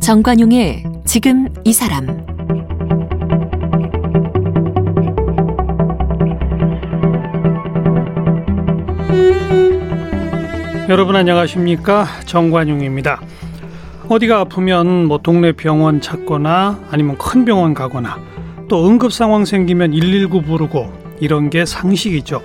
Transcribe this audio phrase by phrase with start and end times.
[0.00, 2.06] 정관용의 지금 이 사람
[10.88, 13.20] 여러분 안녕하십니까 정관용입니다.
[14.08, 18.35] 어디가 아프면 뭐 동네 병원 찾거나 아니면 큰 병원 가거나
[18.68, 22.42] 또 응급 상황 생기면 119 부르고 이런 게 상식이죠.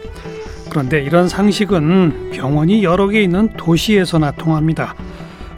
[0.70, 4.96] 그런데 이런 상식은 병원이 여러 개 있는 도시에서나 통합니다.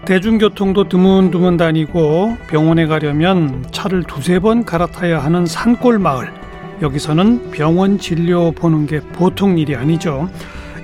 [0.05, 6.31] 대중교통도 드문드문 다니고 병원에 가려면 차를 두세 번 갈아타야 하는 산골 마을.
[6.81, 10.29] 여기서는 병원 진료 보는 게 보통 일이 아니죠.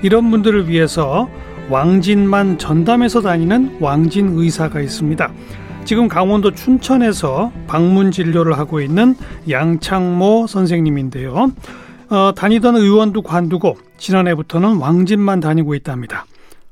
[0.02, 1.28] 이런 분들을 위해서
[1.68, 5.30] 왕진만 전담해서 다니는 왕진 의사가 있습니다.
[5.90, 9.16] 지금 강원도 춘천에서 방문 진료를 하고 있는
[9.48, 11.50] 양창모 선생님인데요.
[12.10, 16.26] 어, 다니던 의원도 관두고 지난해부터는 왕진만 다니고 있답니다.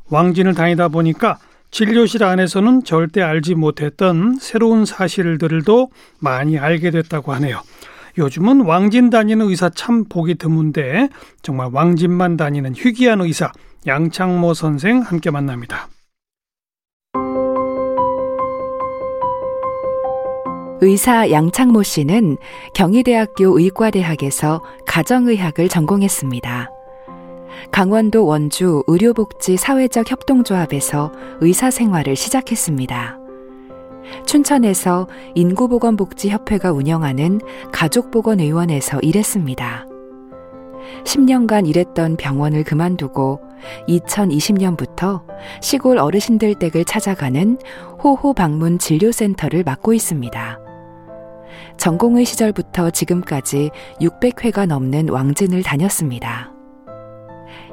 [0.09, 1.39] 왕진을 다니다 보니까
[1.73, 7.61] 진료실 안에서는 절대 알지 못했던 새로운 사실들도 많이 알게 됐다고 하네요.
[8.19, 11.09] 요즘은 왕진 다니는 의사 참 보기 드문데
[11.43, 13.51] 정말 왕진만 다니는 희귀한 의사
[13.85, 15.89] 양창모 선생 함께 만납니다.
[20.81, 22.37] 의사 양창모 씨는
[22.73, 26.71] 경희대학교 의과대학에서 가정의학을 전공했습니다.
[27.73, 33.19] 강원도 원주 의료복지 사회적 협동조합에서 의사 생활을 시작했습니다.
[34.25, 37.41] 춘천에서 인구보건복지협회가 운영하는
[37.73, 39.87] 가족보건의원에서 일했습니다.
[41.03, 43.41] 10년간 일했던 병원을 그만두고
[43.89, 45.25] 2020년부터
[45.61, 47.59] 시골 어르신들 댁을 찾아가는
[48.03, 50.68] 호호 방문 진료센터를 맡고 있습니다.
[51.79, 56.53] 전공의 시절부터 지금까지 600회가 넘는 왕진을 다녔습니다.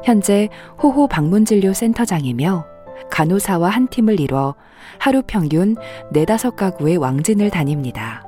[0.04, 0.50] 현재
[0.82, 2.66] 호호 방문진료 센터장이며
[3.10, 4.56] 간호사와 한 팀을 이뤄
[5.00, 5.76] 하루 평균
[6.14, 8.24] 4, 5가구의 왕진을 다닙니다.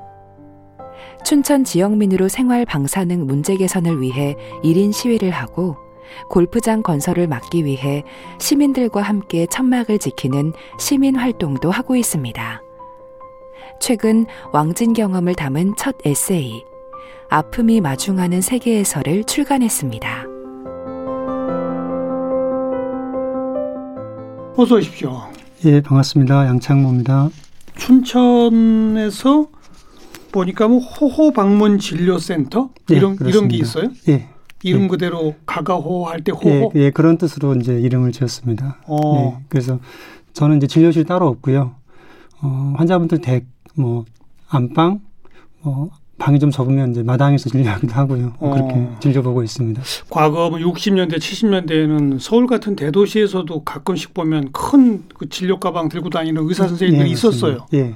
[1.24, 5.78] 춘천 지역민으로 생활 방사능 문제 개선을 위해 1인 시위를 하고
[6.30, 8.04] 골프장 건설을 막기 위해
[8.40, 12.67] 시민들과 함께 천막을 지키는 시민 활동도 하고 있습니다.
[13.80, 16.64] 최근 왕진 경험을 담은 첫 에세이,
[17.30, 20.26] 아픔이 마중하는 세계에서를 출간했습니다.
[24.56, 25.22] 어서 오십시오.
[25.66, 26.48] 예, 반갑습니다.
[26.48, 27.30] 양창모입니다.
[27.76, 29.48] 춘천에서
[30.32, 33.30] 보니까 뭐 호호 방문 진료 센터 예, 이런 그렇습니다.
[33.38, 33.90] 이런 게 있어요?
[34.10, 34.28] 예.
[34.64, 34.88] 이름 예.
[34.88, 36.72] 그대로 가가호 할 때 호호.
[36.76, 38.80] 예, 예, 그런 뜻으로 이제 이름을 지었습니다.
[38.88, 39.38] 어.
[39.40, 39.80] 예, 그래서
[40.34, 41.76] 저는 이제 진료실 따로 없고요.
[42.42, 43.46] 어, 환자분들 댁,
[43.78, 44.06] 뭐
[44.50, 45.00] 안방,
[45.62, 48.34] 뭐 방이 좀 적으면 이제 마당에서 진료하기도 하고요.
[48.40, 48.54] 어.
[48.54, 49.82] 그렇게 진료보고 있습니다.
[50.10, 56.48] 과거 60년대, 뭐 70년대에는 서울 같은 대도시에서도 가끔씩 보면 큰 그 진료 가방 들고 다니는
[56.48, 57.66] 의사 선생님들이 예, 있었어요.
[57.74, 57.96] 예.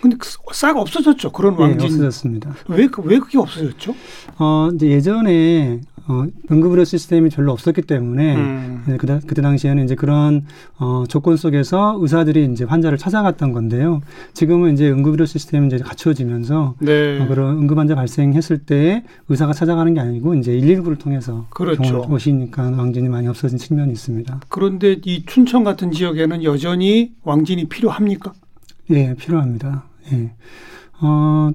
[0.00, 1.32] 근데 그싹 없어졌죠.
[1.32, 1.78] 그런 왕진.
[1.78, 2.54] 네, 없어졌습니다.
[2.68, 3.94] 왜, 그, 왜 그게 없어졌죠?
[4.38, 8.84] 어, 이제 예전에 어, 응급의료 시스템이 별로 없었기 때문에 음.
[8.86, 10.44] 네, 그때, 그때 당시에는 이제 그런
[10.78, 14.02] 어, 조건 속에서 의사들이 이제 환자를 찾아갔던 건데요.
[14.34, 17.20] 지금은 이제 응급의료 시스템이 이제 갖춰지면서 네.
[17.20, 22.06] 어, 그런 응급 환자 발생했을 때 의사가 찾아가는 게 아니고 이제 119를 통해서 그렇죠.
[22.10, 24.40] 오시니까 왕진이 많이 없어진 측면이 있습니다.
[24.48, 28.34] 그런데 이 춘천 같은 지역에는 여전히 왕진이 필요합니까?
[28.90, 29.84] 예, 필요합니다.
[30.12, 30.32] 예.
[31.00, 31.50] 어,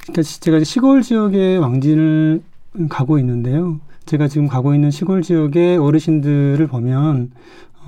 [0.00, 2.42] 그러니까 제가 시골 지역의 왕진을
[2.88, 3.80] 가고 있는데요.
[4.04, 7.30] 제가 지금 가고 있는 시골 지역의 어르신들을 보면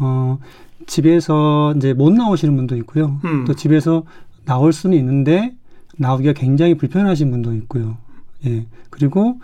[0.00, 0.38] 어
[0.87, 3.21] 집에서 이제 못 나오시는 분도 있고요.
[3.25, 3.44] 음.
[3.44, 4.04] 또 집에서
[4.44, 5.54] 나올 수는 있는데
[5.97, 7.97] 나오기가 굉장히 불편하신 분도 있고요.
[8.47, 8.66] 예.
[8.91, 9.41] 그리고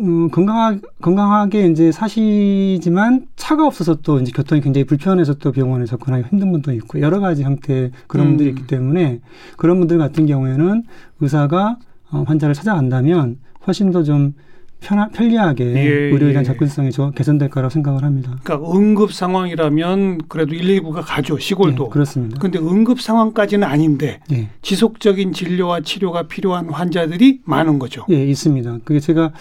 [0.00, 6.28] 음, 건강하, 건강하게 이제 사시지만 차가 없어서 또 이제 교통이 굉장히 불편해서 또 병원에 접근하기
[6.28, 8.30] 힘든 분도 있고 여러 가지 형태 그런 음.
[8.32, 9.20] 분들이 있기 때문에
[9.56, 10.84] 그런 분들 같은 경우에는
[11.20, 11.78] 의사가
[12.10, 14.34] 어, 환자를 찾아간다면 훨씬 더좀
[14.82, 16.44] 편하, 편리하게 예, 의료에 대한 예.
[16.44, 18.36] 접근성이 개선될 거라고 생각을 합니다.
[18.42, 21.84] 그러니까 응급 상황이라면 그래도 119가 가죠 시골도.
[21.86, 22.36] 예, 그렇습니다.
[22.38, 24.48] 그런데 응급 상황까지는 아닌데 예.
[24.60, 28.04] 지속적인 진료와 치료가 필요한 환자들이 많은 거죠.
[28.10, 28.78] 예, 있습니다.
[28.84, 29.32] 그게 제가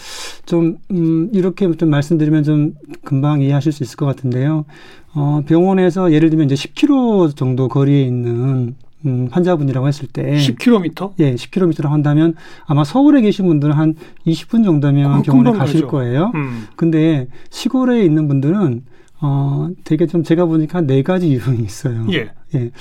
[0.46, 2.74] 좀 음, 이렇게 좀 말씀드리면 좀
[3.04, 4.66] 금방 이해하실 수 있을 것 같은데요.
[5.14, 8.76] 어, 병원에서 예를 들면 이제 10km 정도 거리에 있는
[9.06, 11.14] 음, 환자분이라고 했을 때 10km?
[11.20, 13.96] 예, 10km라고 한다면 아마 서울에 계신 분들은 한
[14.28, 15.88] 20분 정도면 병원에 가실 가죠.
[15.88, 16.32] 거예요.
[16.36, 16.66] 음.
[16.76, 18.84] 근데 시골에 있는 분들은
[19.24, 22.06] 어, 되게 좀 제가 보니까 한 네 가지 유형이 있어요.
[22.12, 22.32] 예.
[22.56, 22.72] 예.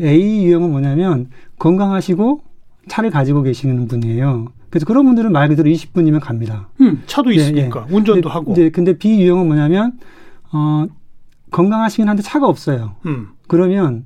[0.00, 1.28] A 유형은 뭐냐면
[1.58, 2.40] 건강하시고
[2.88, 4.46] 차를 가지고 계시는 분이에요.
[4.70, 6.68] 그래서 그런 분들은 말 그대로 20분이면 갑니다.
[6.80, 7.96] 음, 차도 있으니까 예, 예.
[7.96, 8.52] 운전도 근데, 하고.
[8.52, 9.92] 이제 근데 비유형은 뭐냐면
[10.52, 10.86] 어
[11.50, 12.96] 건강하시긴 한데 차가 없어요.
[13.06, 13.28] 음.
[13.48, 14.04] 그러면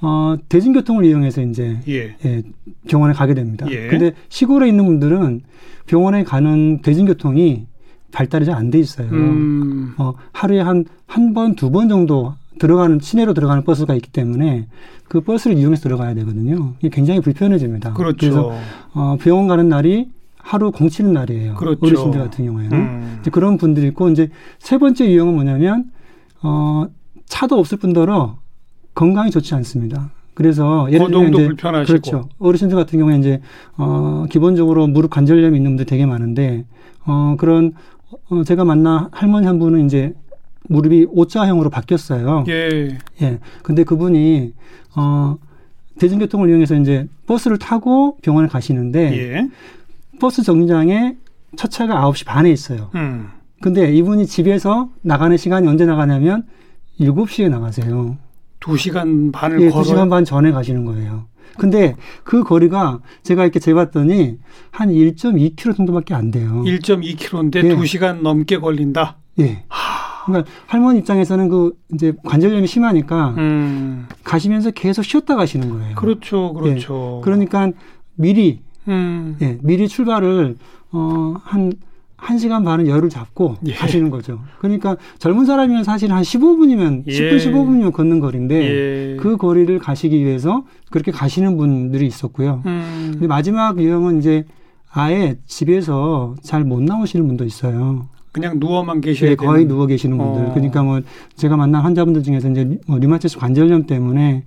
[0.00, 2.16] 어 대중교통을 이용해서 이제 예.
[2.24, 2.42] 예,
[2.88, 3.66] 병원에 가게 됩니다.
[3.70, 3.86] 예.
[3.88, 5.42] 근데 시골에 있는 분들은
[5.86, 7.66] 병원에 가는 대중교통이
[8.12, 9.08] 발달이 잘 안 돼 있어요.
[9.10, 9.94] 음.
[9.96, 14.66] 어, 하루에 한, 한 번, 두 번 정도 들어가는, 시내로 들어가는 버스가 있기 때문에
[15.08, 16.74] 그 버스를 이용해서 들어가야 되거든요.
[16.80, 17.94] 이게 굉장히 불편해집니다.
[17.94, 18.16] 그렇죠.
[18.18, 18.52] 그래서,
[18.92, 21.54] 어, 병원 가는 날이 하루 공치는 날이에요.
[21.54, 21.86] 그렇죠.
[21.86, 22.76] 어르신들 같은 경우에는.
[22.78, 23.16] 음.
[23.22, 24.28] 이제 그런 분들이 있고, 이제
[24.58, 25.90] 세 번째 유형은 뭐냐면,
[26.42, 26.86] 어,
[27.26, 28.36] 차도 없을 뿐더러
[28.94, 30.10] 건강이 좋지 않습니다.
[30.34, 31.86] 그래서 예를 들면 이제 불편하시고.
[31.86, 32.28] 그렇죠.
[32.38, 33.40] 어르신들 같은 경우에 이제
[33.76, 36.64] 어 기본적으로 무릎 관절염이 있는 분들 되게 많은데
[37.04, 37.74] 어 그런
[38.30, 40.14] 어 제가 만난 할머니 한 분은 이제
[40.68, 42.44] 무릎이 O자형으로 바뀌었어요.
[42.48, 42.98] 예.
[43.20, 43.38] 예.
[43.62, 44.52] 근데 그분이
[44.96, 45.36] 어
[45.98, 49.48] 대중교통을 이용해서 이제 버스를 타고 병원을 가시는데 예.
[50.18, 51.16] 버스 정류장에
[51.56, 52.90] 첫 차가 9시 반에 있어요.
[52.94, 53.28] 음.
[53.60, 56.44] 근데 이분이 집에서 나가는 시간이 언제 나가냐면
[56.98, 58.16] 7시에 나가세요.
[58.62, 59.82] 두 시간 반을 예, 걸어.
[59.82, 61.26] 2시간 반 전에 가시는 거예요.
[61.58, 64.38] 근데 그 거리가 제가 이렇게 재봤더니
[64.70, 66.62] 한 1.2km 정도밖에 안 돼요.
[66.64, 67.76] 1.2km인데 예.
[67.76, 69.18] 두 시간 넘게 걸린다.
[69.40, 69.64] 예.
[70.24, 74.06] 그러니까 할머니 입장에서는 그 이제 관절염이 심하니까 음.
[74.22, 75.94] 가시면서 계속 쉬었다 가시는 거예요.
[75.96, 76.52] 그렇죠.
[76.54, 77.18] 그렇죠.
[77.18, 77.24] 예.
[77.24, 77.72] 그러니까
[78.14, 79.36] 미리 음.
[79.42, 80.56] 예, 미리 출발을
[80.92, 81.72] 어한
[82.22, 83.72] 1시간 반은 열을 잡고 예.
[83.74, 84.38] 가시는 거죠.
[84.60, 87.12] 그러니까 젊은 사람이면 사실 한 15분이면 예.
[87.12, 89.16] 10분 15분이면 걷는 거리인데 예.
[89.16, 92.62] 그 거리를 가시기 위해서 그렇게 가시는 분들이 있었고요.
[92.66, 93.10] 음.
[93.12, 94.44] 근데 마지막 유형은 이제
[94.90, 98.06] 아예 집에서 잘 못 나오시는 분도 있어요.
[98.30, 99.68] 그냥 누워만 계셔야 예, 거의 되는.
[99.68, 100.42] 누워 계시는 분들.
[100.46, 100.50] 어.
[100.54, 101.00] 그러니까 뭐
[101.36, 104.44] 제가 만난 환자분들 중에서 이제 뭐 류마티스 관절염 때문에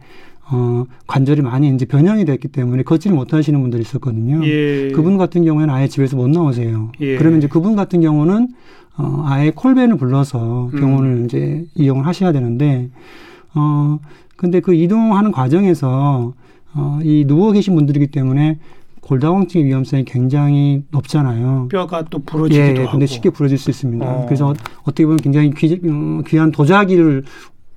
[0.52, 4.46] 어 관절이 많이 이제 변형이 됐기 때문에 걷지를 못 하시는 분들이 있었거든요.
[4.46, 4.92] 예.
[4.92, 6.92] 그분 같은 경우에는 아예 집에서 못 나오세요.
[7.02, 7.18] 예.
[7.18, 8.50] 그러면 이제 그분 같은 경우는
[8.98, 10.80] 어 아예 콜밴을 불러서 음.
[10.80, 12.90] 병원을 이제 이용을 하셔야 되는데
[13.56, 14.00] 어
[14.36, 16.34] 근데 그 이동하는 과정에서
[16.76, 18.60] 어 이 누워 계신 분들이기 때문에
[19.02, 21.68] 골다공증의 위험성이 굉장히 높잖아요.
[21.72, 22.92] 뼈가 또 부러지기도 예, 하고.
[22.92, 24.06] 근데 쉽게 부러질 수 있습니다.
[24.06, 24.26] 어.
[24.26, 27.24] 그래서 어떻게 보면 굉장히 귀, 어, 귀한 도자기를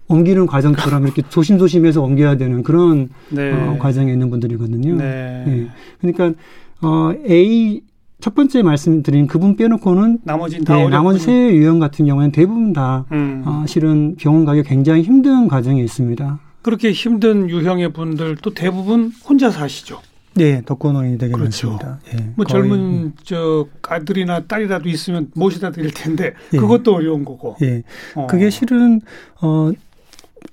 [0.08, 3.52] 옮기는 과정처럼 이렇게 조심조심해서 옮겨야 되는 그런 네.
[3.52, 4.96] 어, 과정에 있는 분들이거든요.
[4.96, 5.44] 네.
[5.46, 5.66] 예.
[6.00, 6.38] 그러니까
[6.80, 7.82] 어, A
[8.20, 10.96] 첫 번째 말씀드린 그분 빼놓고는 나머지는 다 예, 어렵군요.
[10.96, 13.44] 나머지 세 유형 같은 경우에는 대부분 다 음.
[13.46, 16.40] 어, 실은 병원 가기 굉장히 힘든 과정에 있습니다.
[16.62, 20.00] 그렇게 힘든 유형의 분들도 대부분 혼자 사시죠.
[20.34, 21.70] 네, 독거노인이 되게 그렇죠.
[21.70, 22.00] 많습니다.
[22.12, 26.58] 예, 뭐 거의, 젊은 저 아들이나 딸이라도 있으면 모시다 드릴 텐데 예.
[26.58, 27.56] 그것도 어려운 거고.
[27.62, 27.82] 예,
[28.14, 28.26] 어.
[28.26, 29.00] 그게 실은
[29.40, 29.70] 어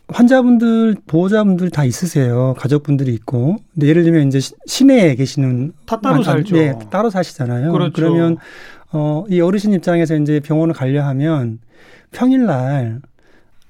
[0.07, 6.18] 환자분들 보호자분들 다 있으세요 가족분들이 있고 근데 예를 들면 이제 시- 시내에 계시는 다 따로
[6.18, 6.56] 아, 아, 살죠.
[6.56, 7.72] 네, 따로 사시잖아요.
[7.72, 8.02] 그렇죠.
[8.02, 8.38] 러면
[8.92, 11.60] 어, 이 어르신 입장에서 이제 병원을 가려 하면
[12.12, 13.02] 평일날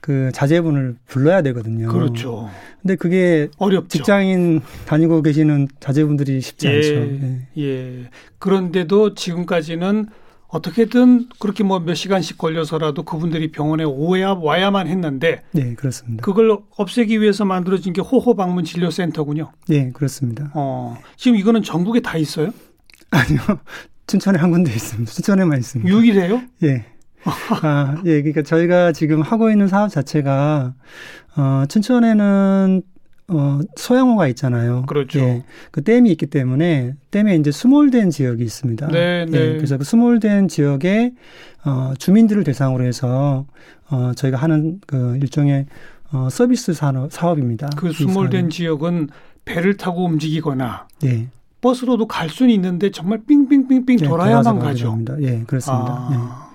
[0.02, 1.88] 그 자제분을 불러야 되거든요.
[1.92, 2.48] 그렇죠.
[2.82, 3.88] 근데 그게 어렵죠.
[3.88, 6.76] 직장인 다니고 계시는 자제분들이 쉽지 예.
[6.76, 6.90] 않죠.
[6.94, 7.48] 예.
[7.64, 8.04] 예.
[8.38, 10.06] 그런데도 지금까지는
[10.56, 16.24] 어떻게든 그렇게 뭐 몇 시간씩 걸려서라도 그분들이 병원에 오야 와야만 했는데 네, 그렇습니다.
[16.24, 19.52] 그걸 없애기 위해서 만들어진 게 호호 방문 진료 센터군요.
[19.68, 20.52] 네, 그렇습니다.
[20.56, 20.98] 어.
[21.18, 22.52] 지금 이거는 전국에 다 있어요?
[23.12, 23.40] 아니요.
[24.08, 25.12] 춘천에 한 군데 있습니다.
[25.12, 25.92] 춘천에만 있습니다.
[25.94, 26.42] 유일해요?
[26.64, 26.86] 예.
[27.26, 28.22] 아, 예.
[28.22, 30.74] 그러니까 저희가 지금 하고 있는 사업 자체가
[31.36, 32.82] 어, 춘천에는
[33.28, 34.84] 어, 소양호가 있잖아요.
[34.86, 35.20] 그렇죠.
[35.20, 35.44] 예.
[35.72, 38.88] 그 댐이 있기 때문에 댐에 이제 수몰된 지역이 있습니다.
[38.88, 39.40] 네, 네.
[39.40, 41.14] 예, 그래서 그 수몰된 지역에
[41.66, 43.46] 어, 주민들을 대상으로 해서
[43.90, 45.66] 어, 저희가 하는 그 일종의
[46.12, 47.70] 어, 서비스 산업, 사업입니다.
[47.76, 48.50] 그이 수몰된.
[48.52, 49.10] 지역은
[49.44, 51.28] 배를 타고 움직이거나 예.
[51.62, 55.00] 버스로도 갈 수는 있는데 정말 삥삥삥삥 예, 돌아야만 가죠.
[55.22, 56.10] 예, 그렇습니다.
[56.12, 56.16] 예.
[56.16, 56.52] 아,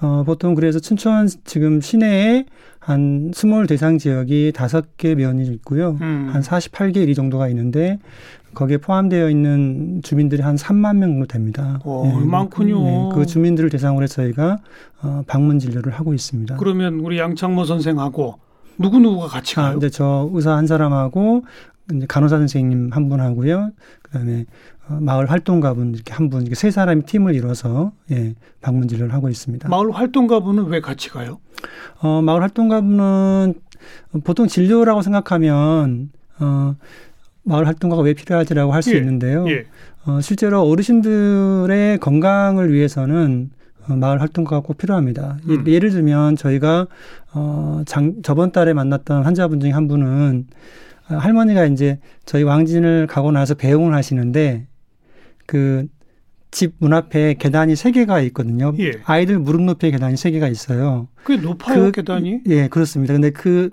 [0.00, 2.46] 어, 보통 그래서 춘천 지금 시내에
[2.88, 5.98] 한 수몰 대상 지역이 다섯 개 면이 있고요.
[6.00, 6.30] 음.
[6.32, 7.98] 한 48개 이 정도가 있는데
[8.54, 11.80] 거기에 포함되어 있는 주민들이 한 3만 명 정도 됩니다.
[11.84, 13.10] 오, 많군요.
[13.10, 14.56] 그 주민들을 대상으로 해서 저희가
[15.02, 16.56] 어, 방문 진료를 하고 있습니다.
[16.56, 18.36] 그러면 우리 양창모 선생하고
[18.78, 19.76] 누구 누구가 같이 아, 가요?
[19.76, 21.44] 이제 저 의사 한 사람하고
[22.08, 23.70] 간호사 선생님 한 분 하고요.
[24.02, 29.12] 그다음에 어, 마을 활동가분 이렇게 한 분, 이렇게 세 사람이 팀을 이뤄서 예, 방문 진료를
[29.12, 29.68] 하고 있습니다.
[29.68, 31.38] 마을 활동가분은 왜 같이 가요?
[32.00, 33.54] 어, 마을 활동가분은
[34.24, 36.74] 보통 진료라고 생각하면 어,
[37.42, 39.46] 마을 활동가가 왜 필요하지라고 할수 예, 있는데요.
[39.48, 39.64] 예.
[40.06, 43.50] 어, 실제로 어르신들의 건강을 위해서는
[43.88, 45.38] 어, 마을 활동가가 꼭 필요합니다.
[45.48, 45.66] 예- 음.
[45.66, 46.86] 예를 들면 저희가
[47.34, 50.46] 어, 장, 저번 달에 만났던 환자분 중에 한 분은
[51.10, 54.66] 어, 할머니가 이제 저희 왕진을 가고 나서 배웅을 하시는데
[55.48, 55.86] 그
[56.50, 58.72] 집문 앞에 계단이 세 개가 있거든요.
[58.78, 58.92] 예.
[59.04, 61.08] 아이들 무릎 높이의 계단이 세 개가 있어요.
[61.26, 62.40] 꽤 높아요 그- 계단이.
[62.46, 63.14] 예, 그렇습니다.
[63.14, 63.70] 근데 그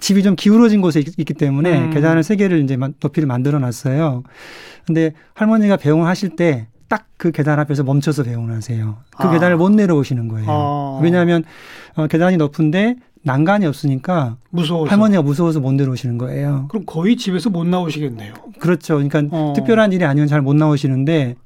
[0.00, 1.90] 집이 좀 기울어진 곳에 있, 기 때문에 음.
[1.90, 4.22] 계단을 세 개를 이제 만- 높이를 만들어 놨어요.
[4.86, 8.96] 근데 할머니가 배웅을 하실 때 딱 그 계단 앞에서 멈춰서 배웅을 하세요.
[9.18, 9.30] 그 아.
[9.30, 10.46] 계단을 못 내려오시는 거예요.
[10.48, 11.00] 아.
[11.02, 11.44] 왜냐하면
[11.94, 14.90] 어, 계단이 높은데 난간이 없으니까 무서워서.
[14.90, 16.66] 할머니가 무서워서 못 내려오시는 거예요.
[16.70, 18.32] 그럼 거의 집에서 못 나오시겠네요.
[18.58, 18.94] 그렇죠.
[18.94, 19.52] 그러니까 어.
[19.54, 21.36] 특별한 일이 아니면 잘 못 나오시는데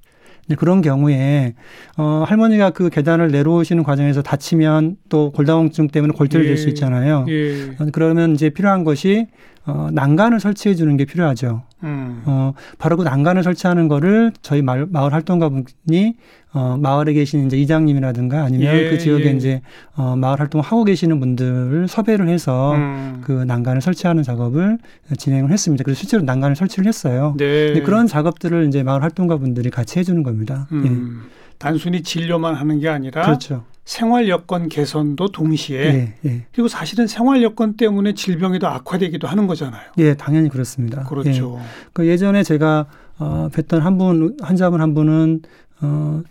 [0.58, 1.54] 그런 경우에
[1.96, 6.48] 어 할머니가 그 계단을 내려오시는 과정에서 다치면 또 골다공증 때문에 골절이 예.
[6.50, 7.26] 될수 있잖아요.
[7.28, 7.70] 예.
[7.80, 9.26] 어, 그러면 이제 필요한 것이
[9.66, 11.62] 어 난간을 설치해 주는 게 필요하죠.
[11.84, 12.22] 음.
[12.26, 16.16] 어 바로 그 난간을 설치하는 거를 저희 마을, 마을 활동가 분이
[16.52, 19.30] 어 마을에 계신 이제 이장님이라든가 아니면 예, 그 지역에 예.
[19.32, 19.62] 이제
[19.96, 23.22] 어 마을 활동을 하고 계시는 분들을 섭외를 해서 음.
[23.24, 24.78] 그 난간을 설치하는 작업을
[25.16, 25.82] 진행을 했습니다.
[25.82, 27.34] 그래서 실제로 난간을 설치를 했어요.
[27.38, 27.80] 네.
[27.80, 30.68] 그런 작업들을 이제 마을 활동가 분들이 같이 해주는 겁니다.
[30.72, 31.22] 음.
[31.64, 32.90] 단순히 진료만 하는 게 예.
[32.90, 33.64] 아니라 그렇죠.
[33.86, 36.46] 생활 여건 개선도 동시에 예, 예.
[36.52, 39.82] 그리고 사실은 생활 여건 때문에 질병이 더 악화되기도 하는 거잖아요.
[39.98, 41.04] 예, 당연히 그렇습니다.
[41.04, 41.58] 그렇죠.
[41.58, 41.64] 예.
[41.94, 42.86] 그 예전에 제가
[43.18, 45.40] 어, 뵀던 한 분, 환자분 한 분은
[45.80, 46.22] 어,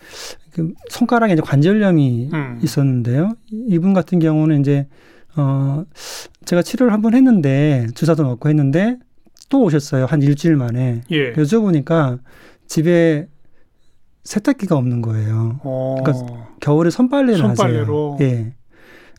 [0.51, 2.59] 그 손가락에 이제 관절염이 음.
[2.63, 3.31] 있었는데요.
[3.51, 4.87] 이- 이분 같은 경우는 이제
[5.35, 5.83] 어,
[6.45, 8.97] 제가 치료를 한 번 했는데 주사도 넣고 했는데
[9.49, 10.05] 또 오셨어요.
[10.05, 11.01] 한 일주일 만에.
[11.11, 11.33] 예.
[11.33, 12.19] 여쭤보니까
[12.67, 13.27] 집에
[14.24, 15.60] 세탁기가 없는 거예요.
[15.63, 15.98] 어.
[16.03, 18.13] 그러니까 겨울에 손빨래를 손빨래로.
[18.13, 18.30] 하세요.
[18.30, 18.53] 예.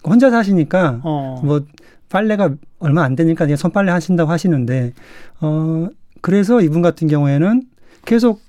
[0.05, 1.41] 혼자 사시니까 어.
[1.45, 1.63] 뭐
[2.11, 4.93] 빨래가 얼마 안 되니까 그냥 손빨래 하신다고 하시는데
[5.41, 5.89] 어
[6.21, 7.63] 그래서 이분 같은 경우에는
[8.05, 8.41] 계속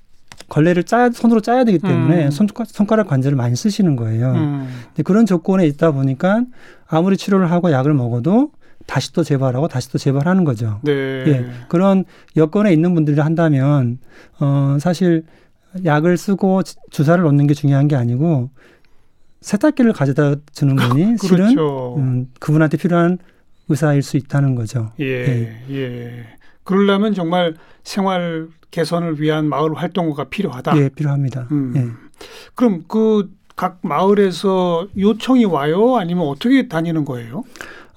[0.48, 2.30] 걸레를 짜 손으로 짜야 되기 때문에 음.
[2.30, 4.32] 손, 손가락 관절을 많이 쓰시는 거예요.
[4.32, 4.68] 음.
[4.88, 6.44] 근데 그런 조건에 있다 보니까
[6.86, 8.50] 아무리 치료를 하고 약을 먹어도
[8.86, 10.78] 다시 또 재발하고 다시 또 재발하는 거죠.
[10.84, 10.92] 네.
[10.92, 12.04] 예, 그런
[12.36, 13.98] 여건에 있는 분들이 한다면
[14.38, 15.24] 어 사실
[15.84, 18.50] 약을 쓰고 지- 주사를 놓는 게 중요한 게 아니고
[19.40, 21.96] 세탁기를 가져다 주는 분이 실은 그렇죠.
[21.98, 23.18] 음, 그분한테 필요한
[23.68, 24.92] 의사일 수 있다는 거죠.
[25.00, 25.56] 예.
[25.70, 26.24] 예.
[26.64, 27.54] 그러려면 정말
[27.84, 30.76] 생활 개선을 위한 마을 활동가가 필요하다.
[30.78, 31.48] 예, 필요합니다.
[31.50, 31.72] 음.
[31.76, 32.16] 예.
[32.54, 35.96] 그럼 그 각 마을에서 요청이 와요?
[35.96, 37.42] 아니면 어떻게 다니는 거예요?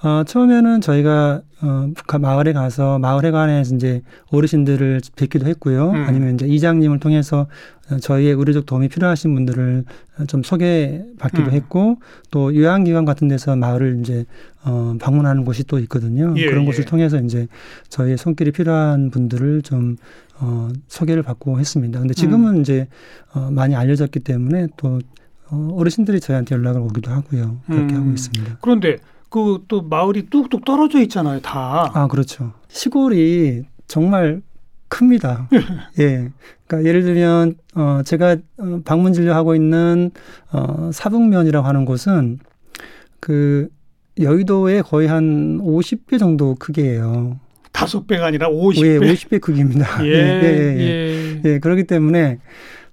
[0.02, 4.02] 어, 처음에는 저희가 어, 가- 마을에 가서 마을회관에서 이제
[4.32, 5.90] 어르신들을 뵙기도 했고요.
[5.92, 6.06] 음.
[6.08, 7.48] 아니면 이제 이장님을 통해서
[7.92, 9.84] 어, 저희의 의료적 도움이 필요하신 분들을
[10.20, 11.52] 어, 좀 소개받기도 음.
[11.52, 11.98] 했고
[12.32, 14.24] 또 요양기관 같은 데서 마을을 이제
[14.64, 16.34] 어, 방문하는 곳이 또 있거든요.
[16.38, 16.66] 예, 그런 예.
[16.68, 17.48] 곳을 통해서 이제
[17.90, 19.98] 저희의 손길이 필요한 분들을 좀
[20.40, 22.00] 어, 소개를 받고 했습니다.
[22.00, 22.62] 근데 지금은 음.
[22.62, 22.88] 이제
[23.34, 25.02] 어, 많이 알려졌기 때문에 또
[25.50, 27.58] 어, 어르신들이 저희한테 연락을 오기도 하고요.
[27.66, 28.00] 그렇게 음.
[28.02, 28.60] 하고 있습니다.
[28.62, 28.98] 그런데
[29.30, 31.92] 그 또 마을이 뚝뚝 떨어져 있잖아요, 다.
[31.94, 32.54] 아, 그렇죠.
[32.68, 34.42] 시골이 정말
[34.88, 35.48] 큽니다.
[36.00, 36.30] 예.
[36.68, 40.12] 그러니까 예를 들면, 어, 제가 어, 방문 진료하고 있는,
[40.52, 42.40] 어, 사북면이라고 하는 곳은
[43.20, 43.70] 그
[44.20, 47.40] 여의도의 거의 한 50배 정도 크기예요.
[47.72, 48.86] 다섯 배가 아니라 50배.
[48.86, 49.86] 예, 50배 크기입니다.
[50.06, 50.80] 예, 예, 예, 예.
[50.80, 51.42] 예.
[51.46, 52.40] 예, 그렇기 때문에,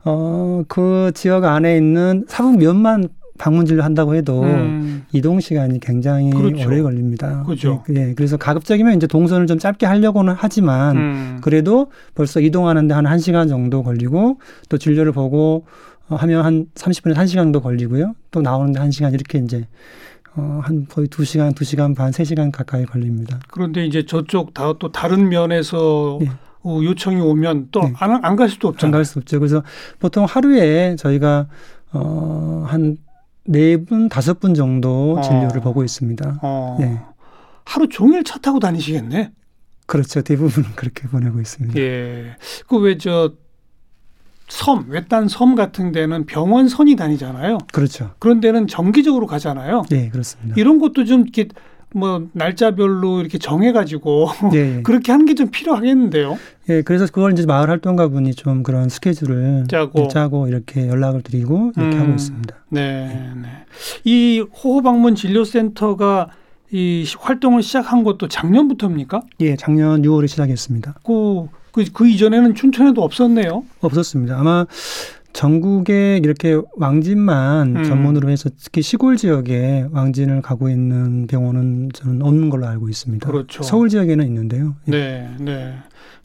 [0.04, 6.66] 어, 그 지역 안에 있는 사북면만 방문 진료 한다고 해도 음, 이동 시간이 굉장히 그렇죠.
[6.66, 7.42] 오래 걸립니다.
[7.44, 7.82] 그죠.
[7.90, 11.38] 예, 예, 그래서 가급적이면 이제 동선을 좀 짧게 하려고는 하지만 음.
[11.42, 14.38] 그래도 벌써 이동하는데 한 1시간 정도 걸리고
[14.68, 15.64] 또 진료를 보고
[16.08, 18.14] 어, 하면 한 30분에서 1시간도 걸리고요.
[18.30, 19.66] 또 나오는데 1시간 이렇게 이제
[20.36, 23.38] 어, 한 거의 2시간, 2시간 반, 3시간 가까이 걸립니다.
[23.50, 26.30] 그런데 이제 저쪽 다 또 다른 면에서 예.
[26.62, 27.92] 어, 요청이 오면 또 예.
[27.98, 28.92] 안안 갈 수도 안 없잖아요.
[28.92, 29.38] 갈수 없죠.
[29.38, 29.62] 그래서
[29.98, 31.46] 보통 하루에 저희가
[31.92, 32.98] 어, 한
[33.48, 35.20] 네 분, 다섯 분 정도 어.
[35.20, 36.40] 진료를 보고 있습니다.
[36.42, 36.78] 어.
[36.80, 36.98] 예.
[37.64, 39.32] 하루 종일 차 타고 다니시겠네.
[39.86, 40.22] 그렇죠.
[40.22, 41.78] 대부분은 그렇게 보내고 있습니다.
[41.80, 42.36] 예.
[42.68, 43.32] 그 왜 저
[44.48, 47.58] 섬, 외딴 섬 같은 데는 병원 선이 다니잖아요.
[47.72, 48.14] 그렇죠.
[48.20, 49.82] 그런 데는 정기적으로 가잖아요.
[49.90, 50.54] 예, 그렇습니다.
[50.56, 51.48] 이런 것도 좀 이렇게
[51.94, 54.82] 뭐 날짜별로 이렇게 정해가지고 예, 예.
[54.82, 56.36] 그렇게 하는 게 좀 필요하겠는데요.
[56.68, 60.02] 예, 그래서 그걸 이제 마을 활동가 분이 좀 그런 스케줄을 짜고.
[60.04, 62.02] 예, 짜고 이렇게 연락을 드리고 이렇게 음.
[62.02, 62.54] 하고 있습니다.
[62.70, 63.48] 네, 네.
[64.04, 66.28] 이 호호방문 진료센터가
[66.72, 69.20] 이 시- 활동을 시작한 것도 작년부터입니까?
[69.40, 70.94] 예, 작년 6월에 시작했습니다.
[71.04, 73.64] 그, 그, 그 이전에는 춘천에도 없었네요.
[73.80, 74.38] 없었습니다.
[74.38, 74.66] 아마
[75.36, 77.84] 전국에 이렇게 왕진만 음.
[77.84, 83.30] 전문으로 해서 특히 시골 지역에 왕진을 가고 있는 병원은 저는 없는 걸로 알고 있습니다.
[83.30, 83.62] 그렇죠.
[83.62, 84.76] 서울 지역에는 있는데요.
[84.88, 84.92] 예.
[84.92, 85.74] 네, 네.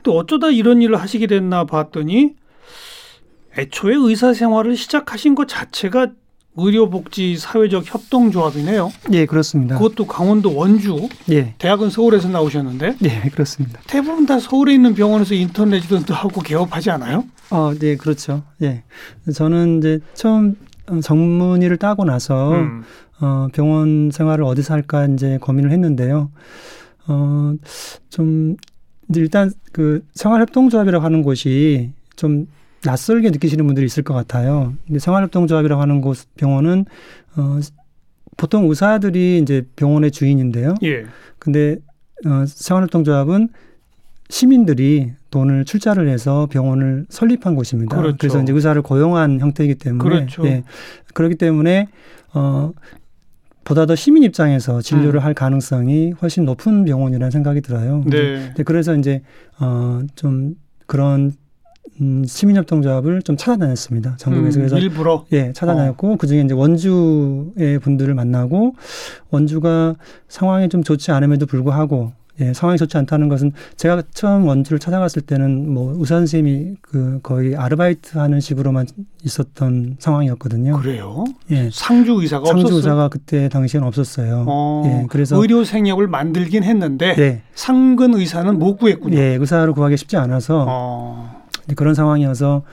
[0.03, 2.35] 또 어쩌다 이런 일을 하시게 됐나 봤더니
[3.57, 6.11] 애초에 의사 생활을 시작하신 것 자체가
[6.55, 8.91] 의료복지 사회적 협동조합이네요.
[9.11, 9.77] 예, 그렇습니다.
[9.77, 11.09] 그것도 강원도 원주.
[11.31, 11.53] 예.
[11.57, 12.95] 대학은 서울에서 나오셨는데.
[13.03, 13.81] 예, 그렇습니다.
[13.87, 17.25] 대부분 다 서울에 있는 병원에서 인턴 레지던트 하고 개업하지 않아요?
[17.51, 18.43] 어, 네, 그렇죠.
[18.61, 18.83] 예.
[19.33, 20.55] 저는 이제 처음
[21.03, 22.83] 전문의를 따고 나서 음.
[23.19, 26.31] 어, 병원 생활을 어디서 할까 이제 고민을 했는데요.
[27.07, 27.53] 어,
[28.09, 28.55] 좀
[29.15, 32.47] 일단 그 생활협동조합이라고 하는 곳이 좀
[32.83, 34.73] 낯설게 느끼시는 분들이 있을 것 같아요.
[34.87, 36.85] 근데 생활협동조합이라고 하는 곳 병원은
[37.35, 37.59] 어
[38.37, 40.75] 보통 의사들이 이제 병원의 주인인데요.
[40.83, 41.05] 예.
[41.37, 41.77] 근데
[42.25, 43.49] 어 생활협동조합은
[44.31, 47.97] 시민들이 돈을 출자를 해서 병원을 설립한 곳입니다.
[47.97, 48.17] 그렇죠.
[48.17, 50.45] 그래서 이제 의사를 고용한 형태이기 때문에 그렇죠.
[50.45, 50.63] 예.
[51.13, 51.87] 그렇기 때문에
[52.33, 52.71] 어
[53.65, 55.23] 보다 더 시민 입장에서 진료를 음.
[55.25, 58.03] 할 가능성이 훨씬 높은 병원이라는 생각이 들어요.
[58.07, 58.53] 네.
[58.65, 59.21] 그래서 이제
[59.59, 61.33] 어좀 그런
[61.99, 64.15] 음, 시민협동조합을 좀 찾아다녔습니다.
[64.17, 66.15] 전국에서 음, 그래서 일부러 예 찾아다녔고 어.
[66.15, 68.75] 그중에 이제 원주의 분들을 만나고
[69.29, 69.95] 원주가
[70.29, 75.71] 상황이 좀 좋지 않음에도 불구하고 예, 상황이 좋지 않다는 것은 제가 처음 원주를 찾아갔을 때는
[75.71, 78.87] 뭐 의사 선생님이 그 거의 아르바이트 하는 식으로만
[79.23, 80.79] 있었던 상황이었거든요.
[80.79, 81.23] 그래요?
[81.51, 81.69] 예.
[81.71, 82.77] 상주 의사가 상주 없었어요?
[82.77, 84.45] 의사가 그때 당시에는 없었어요.
[84.47, 87.41] 어, 예, 그래서 의료 생협을 만들긴 했는데 예.
[87.53, 89.17] 상근 의사는 못 구했군요.
[89.17, 91.41] 예, 의사를 구하기 쉽지 않아서 어.
[91.75, 92.63] 그런 상황이어서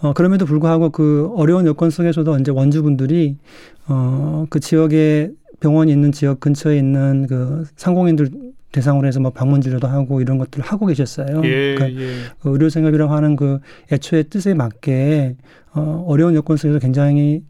[0.00, 3.38] 어, 그럼에도 불구하고 그 어려운 여건 속에서도 이제 원주분들이
[3.86, 8.30] 어, 그 지역에 병원이 있는 지역 근처에 있는 그 상공인들
[8.72, 11.42] 대상으로 해서 뭐 방문 진료도 하고 이런 것들을 하고 계셨어요.
[11.44, 12.14] 예, 그러니까 예.
[12.40, 13.60] 그 의료 생업이라고 하는 그
[13.92, 15.36] 애초의 뜻에 맞게
[15.74, 17.42] 어, 어려운 여건 속에서 굉장히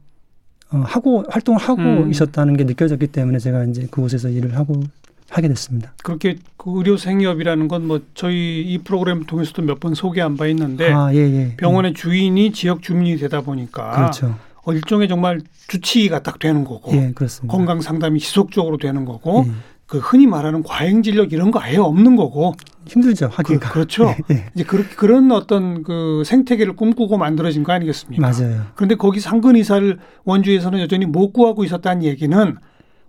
[0.71, 2.11] 어, 하고 활동을 하고 음.
[2.11, 4.83] 있었다는 게 느껴졌기 때문에 제가 이제 그곳에서 일을 하고
[5.31, 5.95] 하게 됐습니다.
[6.03, 10.93] 그렇게 그 의료 생협이라는 건 뭐 저희 이 프로그램 통해서도 몇 번 소개한 바 있는데
[10.93, 11.95] 아, 예, 예, 병원의 예.
[11.95, 14.37] 주인이 지역 주민이 되다 보니까 그렇죠.
[14.65, 17.13] 어, 일종의 정말 주치의가 딱 되는 거고 예,
[17.49, 19.53] 건강 상담이 지속적으로 되는 거고 예.
[19.93, 22.55] 그 흔히 말하는 과잉 진력 이런 거 아예 없는 거고
[22.87, 28.23] 힘들죠 하기가 그, 렇죠 예, 이제 그렇게 그런 어떤 그 생태계를 꿈꾸고 만들어진 거 아니겠습니까?
[28.27, 28.63] 맞아요.
[28.75, 32.57] 그런데 거기 상근 의사를 원주에서는 여전히 못 구하고 있었다는 얘기는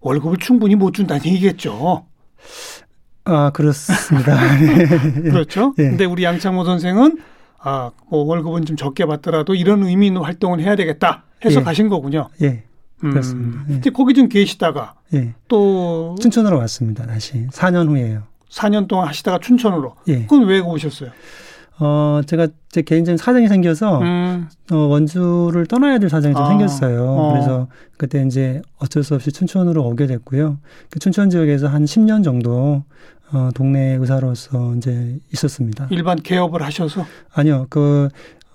[0.02, 2.06] 월급을 충분히 못 준다는 얘기겠죠.
[3.24, 4.38] 아, 그렇습니다.
[5.24, 5.74] 그렇죠.
[5.78, 5.84] 예.
[5.84, 7.18] 근데 우리 양창모 선생은
[7.60, 11.64] 아, 뭐 월급은 좀 적게 받더라도 이런 의미 있는 활동을 해야 되겠다 해서 예.
[11.64, 12.28] 가신 거군요.
[12.42, 12.66] 예.
[13.04, 13.10] 음.
[13.12, 13.64] 그렇습니다.
[13.70, 13.74] 예.
[13.74, 15.34] 근데 거기 좀 계시다가 예.
[15.48, 17.06] 또 춘천으로 왔습니다.
[17.06, 18.24] 다시 4년 후에요.
[18.50, 19.96] 4년 동안 하시다가 춘천으로.
[20.08, 20.22] 예.
[20.22, 21.10] 그건 왜 오셨어요?
[21.80, 24.48] 어, 제가 제 개인적인 사정이 생겨서 음.
[24.72, 26.50] 어, 원주를 떠나야 될 사정이 좀 아.
[26.50, 27.04] 생겼어요.
[27.04, 27.32] 어.
[27.32, 30.60] 그래서 그때 이제 어쩔 수 없이 춘천으로 오게 됐고요.
[30.90, 32.84] 그 춘천 지역에서 한 10년 정도
[33.32, 35.88] 어, 동네 의사로서 이제 있었습니다.
[35.90, 37.06] 일반 개업을 하셔서?
[37.34, 37.66] 아니요.
[37.70, 38.10] 그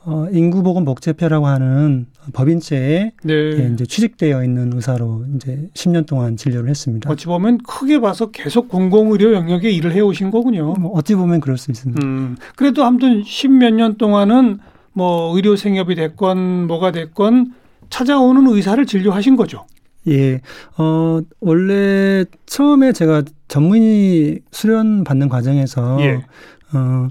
[0.04, 3.34] 어, 인구보건복지협회라고 하는 법인체에 네.
[3.34, 7.10] 예, 이제 취직되어 있는 의사로 이제 10년 동안 진료를 했습니다.
[7.10, 10.74] 어찌 보면 크게 봐서 계속 공공의료 영역에 일을 해오신 거군요.
[10.74, 12.04] 뭐 어찌 보면 그럴 수 있습니다.
[12.04, 14.58] 음, 그래도 아무튼 10몇 년 동안은
[14.92, 17.52] 뭐 의료 생협이 됐건 뭐가 됐건
[17.90, 19.66] 찾아오는 의사를 진료하신 거죠.
[20.06, 20.40] 예,
[20.78, 26.24] 어, 원래 처음에 제가 전문의 수련 받는 과정에서, 예.
[26.72, 27.08] 어,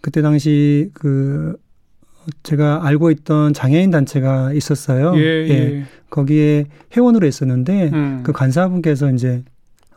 [0.00, 1.56] 그때 당시 그
[2.42, 5.14] 제가 알고 있던 장애인 단체가 있었어요.
[5.16, 5.48] 예, 예.
[5.50, 5.84] 예.
[6.10, 6.64] 거기에
[6.96, 8.20] 회원으로 있었는데 음.
[8.22, 9.42] 그 간사분께서 이제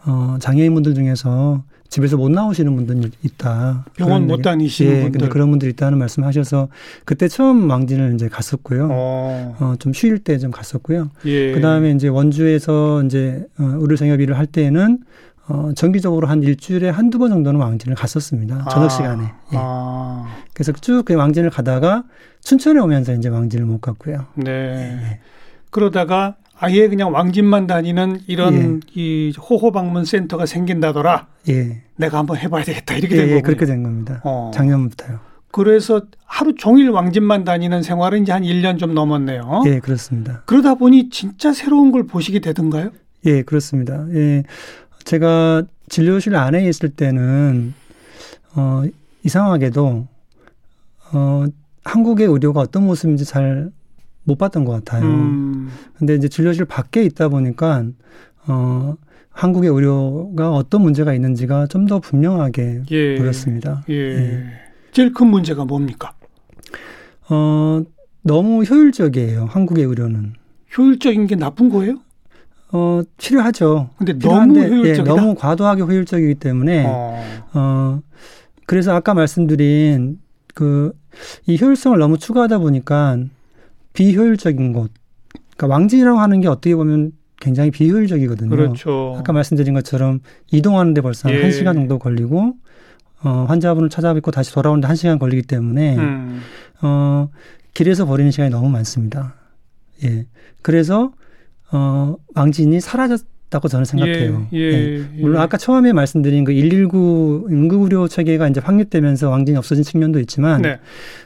[0.06, 3.84] 어 장애인분들 중에서 집에서 못 나오시는 분들이 있다.
[3.96, 5.12] 병원 못 다니시는 예, 분들.
[5.20, 6.70] 근데 그런 분들이 있다는 말씀하셔서
[7.06, 8.88] 그때 처음 왕진을 이제 갔었고요.
[8.90, 11.10] 어, 어 좀 쉴 때 좀 갔었고요.
[11.26, 11.52] 예.
[11.52, 15.00] 그다음에 이제 원주에서 이제 어 의료생협 일을 할 때에는
[15.48, 18.66] 어, 정기적으로 한 일주일에 한두 번 정도는 왕진을 갔었습니다.
[18.70, 19.24] 저녁 아, 시간에.
[19.54, 19.58] 예.
[19.58, 20.26] 아.
[20.54, 22.04] 그래서 쭉 그 왕진을 가다가
[22.44, 24.28] 춘천에 오면서 이제 왕진을 못 갔고요.
[24.36, 24.52] 네.
[24.52, 25.20] 예.
[25.72, 28.80] 그러다가 아예 그냥 왕진만 다니는 이런 예.
[28.94, 31.28] 이 호호 방문 센터가 생긴다더라.
[31.50, 31.82] 예.
[31.96, 33.42] 내가 한번 해봐야 되겠다 이렇게 된 예, 거군요.
[33.44, 34.22] 그렇게 된 겁니다.
[34.24, 34.52] 어.
[34.54, 35.20] 작년부터요.
[35.52, 39.64] 그래서 하루 종일 왕진만 다니는 생활은 이제 한 1년 좀 넘었네요.
[39.66, 40.44] 예, 그렇습니다.
[40.46, 42.92] 그러다 보니 진짜 새로운 걸 보시게 되던가요?
[43.26, 44.06] 예, 그렇습니다.
[44.14, 44.44] 예.
[45.04, 47.74] 제가 진료실 안에 있을 때는
[48.56, 48.84] 어
[49.24, 50.08] 이상하게도
[51.14, 51.44] 어
[51.84, 53.72] 한국의 의료가 어떤 모습인지 잘
[54.24, 55.04] 못 봤던 것 같아요.
[55.04, 55.70] 음.
[55.98, 57.86] 근데 이제 진료실 밖에 있다 보니까
[58.48, 58.96] 어
[59.32, 63.16] 한국의 의료가 어떤 문제가 있는지가 좀 더 분명하게 예.
[63.18, 63.84] 보였습니다.
[63.90, 63.94] 예.
[63.96, 64.44] 예.
[64.92, 66.14] 제일 큰 문제가 뭡니까?
[67.30, 67.82] 어
[68.22, 69.46] 너무 효율적이에요.
[69.46, 70.34] 한국의 의료는.
[70.78, 71.96] 효율적인 게 나쁜 거예요?
[72.72, 73.90] 어, 치료하죠.
[73.98, 75.00] 근데 너무 효율적이다.
[75.12, 77.24] 예, 너무 과도하게 효율적이기 때문에 어.
[77.54, 78.00] 어
[78.66, 80.20] 그래서 아까 말씀드린
[80.54, 80.94] 그
[81.46, 83.18] 이 효율성을 너무 추구하다 보니까
[83.94, 84.92] 비효율적인 곳
[85.56, 88.50] 그러니까 왕진이라고 하는 게 어떻게 보면 굉장히 비효율적이거든요.
[88.50, 89.16] 그렇죠.
[89.18, 90.20] 아까 말씀드린 것처럼
[90.52, 91.42] 이동하는데 벌써 한 예.
[91.50, 92.56] 1시간 정도 걸리고
[93.24, 96.42] 어, 환자분을 찾아뵙고 다시 돌아오는데 1시간 걸리기 때문에 음.
[96.82, 97.30] 어,
[97.74, 99.36] 길에서 버리는 시간이 너무 많습니다.
[100.04, 100.26] 예.
[100.62, 101.12] 그래서
[101.72, 104.48] 어, 왕진이 사라졌다고 저는 생각해요.
[104.54, 105.44] 예, 예, 물론 예.
[105.44, 110.80] 아까 처음에 말씀드린 그 119 응급의료 체계가 이제 확립되면서 왕진이 없어진 측면도 있지만 네.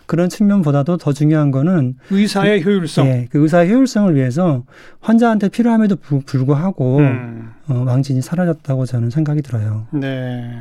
[0.06, 3.08] 그런 측면보다도 더 중요한 거는 의사의 효율성.
[3.08, 4.64] 예, 그 의사의 효율성을 위해서
[5.02, 7.50] 환자한테 필요함에도 부- 불구하고 음.
[7.68, 9.88] 어, 왕진이 사라졌다고 저는 생각이 들어요.
[9.92, 10.52] 네.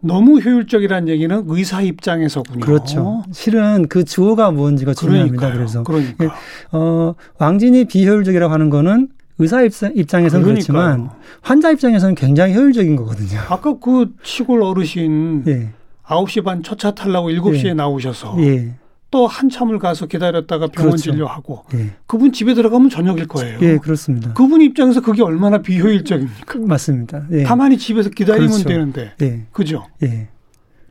[0.00, 2.60] 너무 효율적이라는 얘기는 의사 입장에서군요.
[2.60, 3.22] 그렇죠.
[3.32, 5.52] 실은 그 주어가 뭔지가 중요합니다.
[5.52, 6.34] 그래서 그러니까.
[6.72, 9.08] 어, 왕진이 비효율적이라고 하는 거는
[9.38, 11.10] 의사 입장, 입장에서는 그렇지만.
[11.42, 13.38] 환자 입장에서는 굉장히 효율적인 거거든요.
[13.48, 15.68] 아까 그 시골 어르신 예.
[16.06, 17.74] 9시 반 첫 차 타려고 7시에 예.
[17.74, 18.74] 나오셔서 예.
[19.10, 21.10] 또 한참을 가서 기다렸다가 병원 그렇죠.
[21.10, 21.92] 진료하고 예.
[22.06, 23.58] 그분 집에 들어가면 저녁일 거예요.
[23.62, 24.34] 예, 그렇습니다.
[24.34, 26.58] 그분 입장에서 그게 얼마나 비효율적입니까?
[26.58, 27.26] 맞습니다.
[27.32, 27.42] 예.
[27.42, 28.68] 가만히 집에서 기다리면 그렇죠.
[28.68, 29.14] 되는데.
[29.22, 29.46] 예.
[29.50, 29.86] 그죠?
[30.02, 30.28] 예.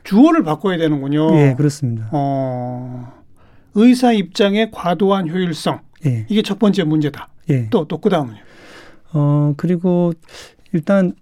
[0.04, 1.36] 주어를 바꿔야 되는군요.
[1.38, 2.10] 예, 그렇습니다.
[2.12, 3.14] 어,
[3.76, 5.82] 의사 입장의 과도한 효율성.
[6.06, 6.26] 예.
[6.30, 7.30] 이게 첫 번째 문제다.
[7.50, 7.70] 예.
[7.70, 8.40] 또, 또, 그 다음은요.
[9.14, 10.14] 어, 그리고
[10.74, 11.14] 일단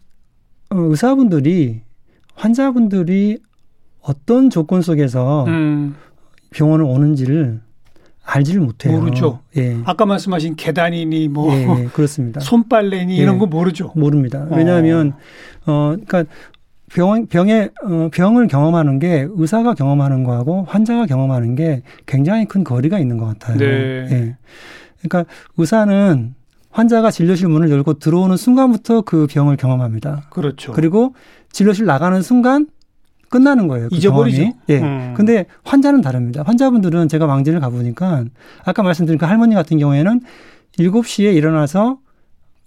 [0.70, 1.82] 어, 의사분들이
[2.36, 3.40] 환자분들이
[4.02, 5.96] 어떤 조건 속에서 음,
[6.52, 7.62] 병원을 오는지를
[8.26, 9.00] 알지를 못해요.
[9.00, 9.40] 모르죠.
[9.56, 9.78] 예.
[9.86, 12.40] 아까 말씀하신 계단이니 뭐, 예, 예, 그렇습니다.
[12.42, 13.22] 손빨래니 예.
[13.22, 13.92] 이런 거 모르죠.
[13.96, 14.48] 모릅니다.
[14.50, 14.56] 어.
[14.56, 15.14] 왜냐하면
[15.66, 16.26] 어, 그러니까
[16.92, 23.00] 병 병에 어, 병을 경험하는 게 의사가 경험하는 거하고 환자가 경험하는 게 굉장히 큰 거리가
[23.00, 23.58] 있는 것 같아요.
[23.58, 23.66] 네.
[24.12, 24.38] 예.
[25.02, 26.34] 그러니까 의사는
[26.72, 30.24] 환자가 진료실 문을 열고 들어오는 순간부터 그 병을 경험합니다.
[30.30, 30.74] 그렇죠.
[30.74, 31.14] 그리고
[31.52, 32.68] 진료실 나가는 순간
[33.36, 33.90] 끝나는 거예요.
[33.90, 34.38] 그 잊어버리죠.
[34.38, 34.56] 경험이.
[34.70, 34.80] 예.
[34.80, 35.14] 음.
[35.16, 36.44] 근데 환자는 다릅니다.
[36.46, 38.24] 환자분들은 제가 왕진을 가보니까
[38.64, 40.22] 아까 말씀드린 그 할머니 같은 경우에는
[40.80, 41.98] 7시에 일어나서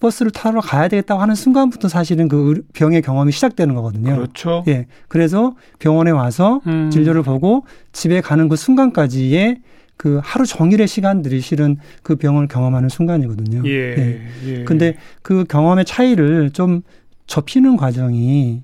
[0.01, 4.15] 버스를 타러 가야 되겠다고 하는 순간부터 사실은 그 의- 병의 경험이 시작되는 거거든요.
[4.15, 4.63] 그렇죠.
[4.69, 4.87] 예.
[5.09, 6.91] 그래서 병원에 와서 음.
[6.91, 9.61] 진료를 보고 집에 가는 그 순간까지의
[9.97, 13.63] 그 하루 종일의 시간들이 실은 그 병을 경험하는 순간이거든요.
[13.69, 14.21] 예.
[14.47, 14.65] 예.
[14.65, 16.83] 근데 그 경험의 차이를 좀
[17.27, 18.63] 접히는 과정이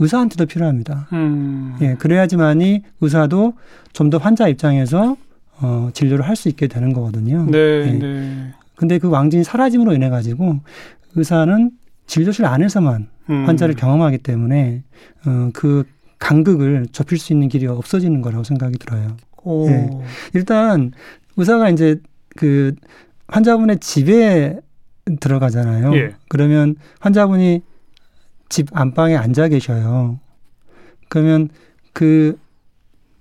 [0.00, 1.06] 의사한테도 필요합니다.
[1.12, 1.76] 음.
[1.80, 3.54] 예, 그래야지만이 의사도
[3.92, 5.16] 좀 더 환자 입장에서
[5.60, 7.46] 어, 진료를 할 수 있게 되는 거거든요.
[7.50, 7.92] 네, 예.
[7.92, 8.52] 네.
[8.76, 10.56] 근데 그 왕진이 사라짐으로 인해 가지고
[11.14, 11.70] 의사는
[12.06, 13.46] 진료실 안에서만 음.
[13.46, 14.82] 환자를 경험하기 때문에
[15.26, 15.84] 어, 그
[16.18, 19.16] 간극을 좁힐 수 있는 길이 없어지는 거라고 생각이 들어요.
[19.42, 19.68] 오.
[19.68, 19.88] 예.
[20.34, 20.92] 일단
[21.36, 22.00] 의사가 이제
[22.36, 22.74] 그
[23.28, 24.58] 환자분의 집에
[25.20, 25.94] 들어가잖아요.
[25.96, 26.14] 예.
[26.28, 27.62] 그러면 환자분이
[28.50, 30.20] 집 안방에 앉아 계셔요.
[31.08, 31.48] 그러면
[31.94, 32.36] 그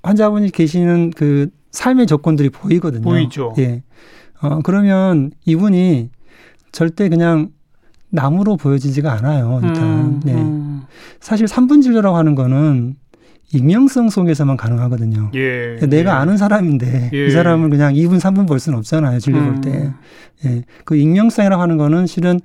[0.04, 3.04] 환자분이 계시는 그 삶의 조건들이 보이거든요.
[3.04, 3.54] 보이죠.
[3.60, 3.84] 예.
[4.42, 6.10] 어, 그러면 이분이
[6.72, 7.52] 절대 그냥
[8.10, 9.62] 나무로 보여지지가 않아요.
[9.64, 9.84] 일단.
[9.84, 10.34] 음, 네.
[10.34, 10.82] 음.
[11.20, 12.96] 사실 3분 진료라고 하는 거는
[13.54, 15.32] 익명성 속에서만 가능하거든요.
[15.36, 15.78] 예.
[15.88, 16.16] 내가 예.
[16.16, 17.26] 아는 사람인데 예.
[17.28, 19.20] 이 사람을 그냥 2분, 3분 볼 수는 없잖아요.
[19.20, 19.62] 진료 볼 음.
[19.62, 19.94] 때.
[20.46, 20.64] 예.
[20.86, 22.40] 그 익명성이라고 하는 거는 실은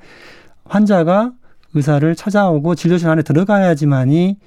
[0.65, 1.33] 환자가
[1.75, 4.39] 의사를 찾아오고 진료실 안에 들어가야지만이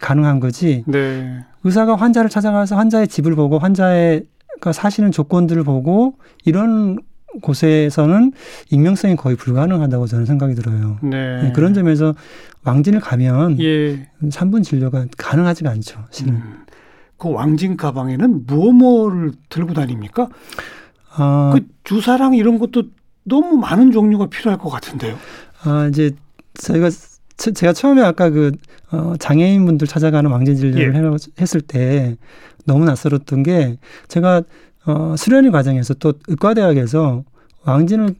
[0.00, 0.84] 가능한 거지.
[0.86, 1.44] 네.
[1.64, 4.24] 의사가 환자를 찾아가서 환자의 집을 보고 환자의
[4.60, 6.98] 그 사시는 조건들을 보고 이런
[7.42, 8.32] 곳에서는
[8.70, 10.98] 익명성이 거의 불가능하다고 저는 생각이 들어요.
[11.02, 11.46] 네.
[11.46, 12.14] 예, 그런 점에서
[12.64, 14.08] 왕진을 가면 예.
[14.22, 16.04] 3분 진료가 가능하지가 않죠.
[16.10, 16.34] 실은.
[16.34, 16.64] 음.
[17.16, 20.28] 그 왕진 가방에는 무엇을 들고 다닙니까?
[21.16, 22.84] 아, 그 주사랑 이런 것도
[23.24, 25.16] 너무 많은 종류가 필요할 것 같은데요.
[25.62, 26.10] 아, 이제
[26.54, 26.90] 저희가
[27.36, 28.52] 저- 제가 처음에 아까 그
[28.92, 30.98] 어, 장애인분들 찾아가는 왕진 진료를 예.
[30.98, 32.16] 해- 했을 때
[32.64, 33.76] 너무 낯설었던 게
[34.08, 34.42] 제가
[34.86, 37.24] 어, 수련의 과정에서 또 의과대학에서
[37.64, 38.14] 왕진을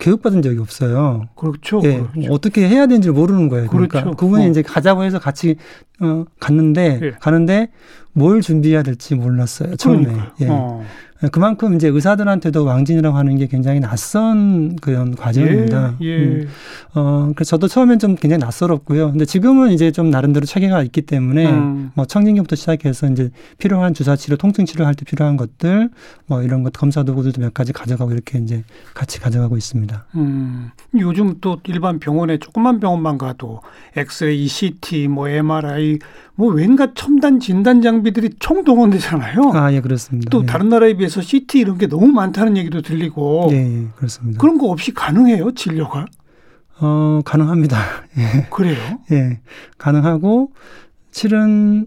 [0.00, 1.28] 교육받은 적이 없어요.
[1.36, 1.80] 그렇죠.
[1.84, 2.20] 예, 그렇죠.
[2.20, 3.68] 뭐 어떻게 해야 되는지 모르는 거예요.
[3.68, 4.16] 그러니까 그렇죠.
[4.16, 4.48] 그분이 어.
[4.48, 5.56] 이제 가자고 해서 같이
[6.00, 7.10] 어, 갔는데 예.
[7.20, 7.70] 가는데
[8.12, 9.76] 뭘 준비해야 될지 몰랐어요.
[9.76, 10.04] 처음에.
[10.04, 10.32] 그러니까요.
[10.40, 10.46] 예.
[10.48, 10.84] 어.
[11.30, 15.96] 그만큼 이제 의사들한테도 왕진이라고 하는 게 굉장히 낯선 그런 과정입니다.
[16.02, 16.06] 예.
[16.06, 16.16] 예.
[16.16, 16.48] 음.
[16.94, 19.10] 어, 그래서 저도 처음엔 좀 굉장히 낯설었고요.
[19.10, 21.90] 근데 지금은 이제 좀 나름대로 체계가 있기 때문에 음.
[21.94, 25.90] 뭐 청진기부터 시작해서 이제 필요한 주사 치료, 통증 치료 할 때 필요한 것들
[26.26, 28.62] 뭐 이런 것 검사 도구들도 몇 가지 가져가고 이렇게 이제
[28.94, 30.06] 같이 가져가고 있습니다.
[30.16, 33.60] 음, 요즘 또 일반 병원에 조그만 병원만 가도
[33.96, 35.98] 엑스레이, CT, 뭐 MRI,
[36.36, 39.52] 뭐 왠가 첨단 진단 장비들이 총동원되잖아요.
[39.54, 40.30] 아, 예, 그렇습니다.
[40.30, 40.46] 또 예.
[40.46, 44.40] 다른 나라에 비해서 CT 이런 게 너무 많다는 얘기도 들리고 예, 예, 그렇습니다.
[44.40, 46.06] 그런 거 없이 가능해요 진료가?
[46.80, 47.78] 어, 가능합니다.
[48.18, 48.76] 예, 그래요?
[49.12, 49.40] 예,
[49.78, 50.52] 가능하고
[51.12, 51.86] 실은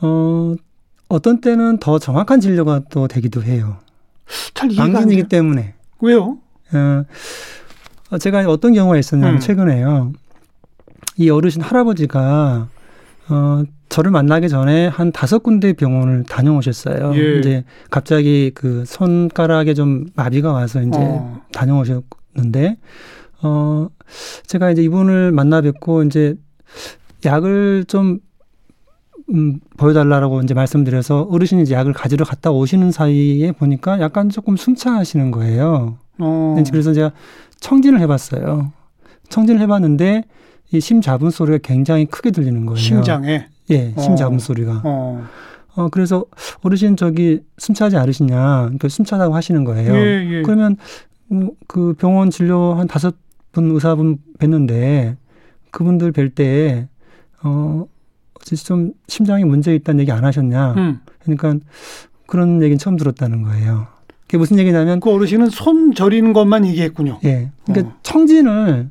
[0.00, 0.54] 어,
[1.08, 3.78] 어떤 때는 더 정확한 진료가 또 되기도 해요.
[4.54, 5.28] 잘 이해가 돼요.
[5.28, 5.74] 때문에.
[6.00, 6.38] 왜요?
[8.10, 9.40] 어, 제가 어떤 경우가 있었냐면 음.
[9.40, 10.12] 최근에요.
[11.16, 12.68] 이 어르신 할아버지가
[13.30, 17.12] 어 저를 만나기 전에 한 다섯 군데 병원을 다녀오셨어요.
[17.14, 17.38] 예.
[17.38, 21.40] 이제 갑자기 그 손가락에 좀 마비가 와서 이제 어.
[21.52, 22.78] 다녀오셨는데
[23.42, 23.88] 어
[24.46, 26.34] 제가 이제 이분을 만나 뵙고 이제
[27.24, 28.20] 약을 좀
[29.32, 35.30] 음, 보여달라고 이제 말씀드려서 어르신이 이제 약을 가지러 갔다 오시는 사이에 보니까 약간 조금 숨차하시는
[35.30, 35.98] 거예요.
[36.18, 36.62] 어.
[36.70, 37.12] 그래서 제가
[37.60, 38.72] 청진을 해봤어요.
[39.28, 40.24] 청진을 해봤는데
[40.72, 42.76] 이 심잡음 소리가 굉장히 크게 들리는 거예요.
[42.76, 43.46] 심장에?
[43.70, 44.38] 예, 심잡음 어.
[44.38, 44.82] 소리가.
[44.84, 45.26] 어.
[45.76, 46.24] 어, 그래서
[46.62, 48.36] 어르신 저기 숨차지 않으시냐.
[48.62, 49.94] 그러니까 숨차다고 하시는 거예요.
[49.94, 50.42] 예, 예.
[50.42, 50.76] 그러면
[51.32, 53.14] 음, 그 병원 진료 한 다섯
[53.52, 55.16] 분 의사분 뵀는데
[55.70, 56.88] 그분들 뵐 때,
[57.42, 57.86] 어,
[58.64, 60.74] 좀 심장에 문제 있다는 얘기 안 하셨냐.
[60.76, 61.00] 음.
[61.22, 61.54] 그러니까
[62.26, 63.86] 그런 얘기는 처음 들었다는 거예요.
[64.22, 67.18] 그게 무슨 얘기냐면 그 어르신은 손 저리는 것만 얘기했군요.
[67.24, 67.50] 예.
[67.64, 67.98] 그러니까 어.
[68.02, 68.90] 청진을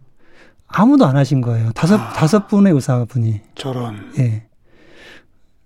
[0.70, 1.72] 아무도 안 하신 거예요.
[1.74, 2.14] 다섯 아.
[2.14, 3.42] 다섯 분의 의사분이.
[3.56, 4.12] 저런.
[4.20, 4.44] 예.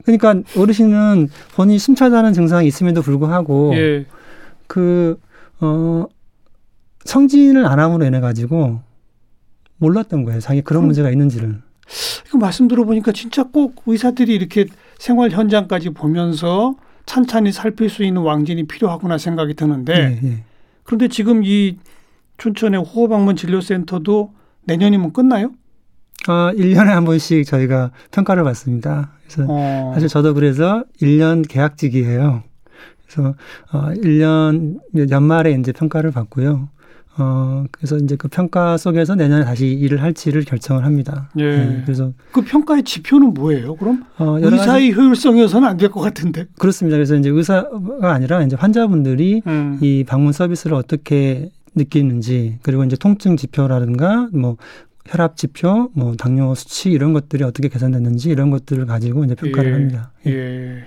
[0.04, 4.06] 그러니까 어르신은 본인이 숨차다는 증상이 있음에도 불구하고 예.
[4.68, 6.08] 그어
[7.06, 8.82] 청진을 안 함으로 인해 가지고
[9.78, 10.40] 몰랐던 거예요.
[10.40, 11.62] 자기 그런 문제가 있는지를.
[12.32, 14.66] 그 말씀 들어보니까 진짜 꼭 의사들이 이렇게
[14.98, 20.44] 생활 현장까지 보면서 찬찬히 살필 수 있는 왕진이 필요하구나 생각이 드는데 네, 네.
[20.84, 21.78] 그런데 지금 이
[22.38, 24.34] 춘천의 호흡방문 진료센터도
[24.66, 25.52] 내년이면 끝나요?
[26.28, 29.12] 아, 1년에 한 번씩 저희가 평가를 받습니다.
[29.28, 29.92] 그래서 어.
[29.94, 32.44] 사실 저도 그래서 1년 계약직이에요.
[33.10, 33.36] 그래서
[33.72, 34.80] 어 1년
[35.12, 36.70] 연말에 이제 평가를 받고요.
[37.16, 41.30] 어, 그래서 이제 그 평가 속에서 내년에 다시 일을 할지를 결정을 합니다.
[41.38, 41.58] 예.
[41.58, 43.76] 네, 그래서 그 평가의 지표는 뭐예요?
[43.76, 46.46] 그럼 어, 의사의 효율성이어서는 안 될 것 같은데.
[46.58, 46.96] 그렇습니다.
[46.98, 49.78] 그래서 이제 의사가 아니라 이제 환자분들이 음.
[49.82, 54.58] 이 방문 서비스를 어떻게 느끼는지 그리고 이제 통증 지표라든가 뭐
[55.06, 59.74] 혈압 지표, 뭐 당뇨 수치 이런 것들이 어떻게 개선됐는지 이런 것들을 가지고 이제 평가를 예,
[59.74, 60.12] 합니다.
[60.28, 60.32] 예.
[60.32, 60.84] 예.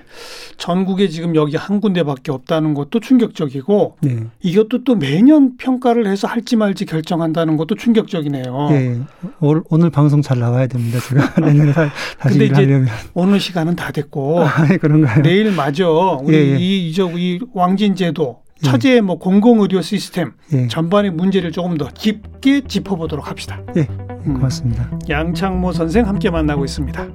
[0.56, 4.24] 전국에 지금 여기 한 군데밖에 없다는 것도 충격적이고 네.
[4.40, 8.68] 이것도 또 매년 평가를 해서 할지 말지 결정한다는 것도 충격적이네요.
[8.70, 9.00] 예.
[9.40, 10.98] 오, 오늘 방송 잘 나와야 됩니다.
[10.98, 11.72] 제가 내년에
[12.18, 15.22] 다시 근데 이제 오늘 시간은 다 됐고 아, 그런가요?
[15.22, 16.58] 내일 마저 우리 예, 예.
[16.58, 20.66] 이 이제 이 왕진제도 차제의 뭐 공공의료 시스템 예.
[20.68, 23.60] 전반의 문제를 조금 더 깊게 짚어보도록 합시다.
[23.76, 23.86] 예,
[24.26, 24.34] 음.
[24.34, 24.88] 고맙습니다.
[24.92, 24.98] 음.
[25.08, 27.06] 양창모 선생 함께 만나고 있습니다.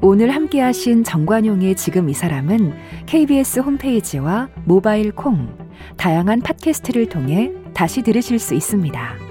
[0.00, 2.72] 오늘 함께 하신 정관용의 지금 이 사람은
[3.06, 5.54] KBS 홈페이지와 모바일 콩,
[5.96, 9.27] 다양한 팟캐스트를 통해 다시 들으실 수 있습니다.